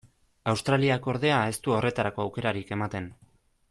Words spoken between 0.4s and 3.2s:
Australiak, ordea, ez du horretarako aukerarik ematen.